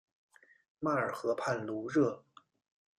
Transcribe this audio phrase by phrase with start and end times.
[0.79, 2.23] 迈尔河畔卢热。